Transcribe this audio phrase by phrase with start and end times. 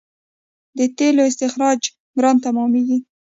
[0.77, 1.81] د تیلو استخراج
[2.17, 2.97] ګران تمامېږي.